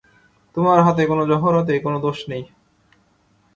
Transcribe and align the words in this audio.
তোমার 0.57 0.79
হাতে 0.85 1.03
কোনো 1.05 1.23
জহরতে 1.31 1.73
কোনো 1.85 1.97
দোষ 2.05 2.19
নেই। 2.31 2.43